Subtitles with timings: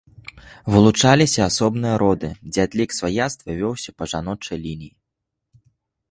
[0.75, 4.89] Вылучаліся асобныя роды, дзе адлік сваяцтва вёўся па жаночай лініі.